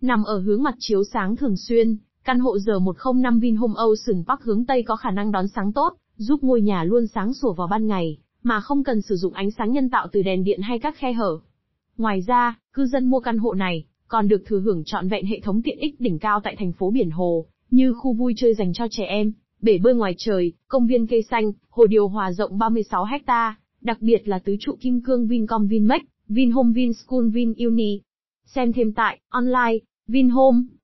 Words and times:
Nằm 0.00 0.24
ở 0.24 0.38
hướng 0.38 0.62
mặt 0.62 0.74
chiếu 0.78 1.04
sáng 1.04 1.36
thường 1.36 1.56
xuyên, 1.56 1.96
căn 2.24 2.38
hộ 2.38 2.58
giờ 2.58 2.78
105 2.78 3.40
Vinhome 3.40 3.74
Ocean 3.76 4.24
Park 4.28 4.42
hướng 4.42 4.64
Tây 4.64 4.82
có 4.82 4.96
khả 4.96 5.10
năng 5.10 5.32
đón 5.32 5.48
sáng 5.48 5.72
tốt, 5.72 5.94
giúp 6.16 6.44
ngôi 6.44 6.60
nhà 6.60 6.84
luôn 6.84 7.06
sáng 7.06 7.34
sủa 7.34 7.52
vào 7.52 7.66
ban 7.66 7.86
ngày, 7.86 8.18
mà 8.42 8.60
không 8.60 8.84
cần 8.84 9.02
sử 9.02 9.16
dụng 9.16 9.32
ánh 9.32 9.50
sáng 9.50 9.72
nhân 9.72 9.90
tạo 9.90 10.06
từ 10.12 10.22
đèn 10.22 10.44
điện 10.44 10.60
hay 10.62 10.78
các 10.78 10.96
khe 10.96 11.12
hở. 11.12 11.38
Ngoài 11.96 12.20
ra, 12.26 12.58
cư 12.72 12.86
dân 12.86 13.04
mua 13.06 13.20
căn 13.20 13.38
hộ 13.38 13.54
này, 13.54 13.84
còn 14.08 14.28
được 14.28 14.42
thừa 14.46 14.60
hưởng 14.60 14.84
trọn 14.84 15.08
vẹn 15.08 15.26
hệ 15.26 15.40
thống 15.40 15.62
tiện 15.62 15.78
ích 15.78 16.00
đỉnh 16.00 16.18
cao 16.18 16.40
tại 16.44 16.56
thành 16.58 16.72
phố 16.72 16.90
Biển 16.90 17.10
Hồ, 17.10 17.46
như 17.70 17.94
khu 17.94 18.12
vui 18.12 18.34
chơi 18.36 18.54
dành 18.54 18.72
cho 18.72 18.86
trẻ 18.90 19.04
em, 19.04 19.32
bể 19.62 19.78
bơi 19.78 19.94
ngoài 19.94 20.14
trời, 20.18 20.52
công 20.68 20.86
viên 20.86 21.06
cây 21.06 21.22
xanh, 21.22 21.52
hồ 21.70 21.86
điều 21.86 22.08
hòa 22.08 22.32
rộng 22.32 22.58
36 22.58 23.04
ha, 23.04 23.56
đặc 23.80 23.98
biệt 24.00 24.28
là 24.28 24.38
tứ 24.38 24.56
trụ 24.60 24.76
kim 24.80 25.00
cương 25.00 25.26
Vincom 25.26 25.66
Vinmec, 25.66 26.02
Vinhome 26.28 26.72
Vinschool 26.72 27.28
Vinuni. 27.28 28.00
Xem 28.46 28.72
thêm 28.72 28.92
tại, 28.92 29.20
online, 29.28 29.78
Vinhome. 30.10 30.70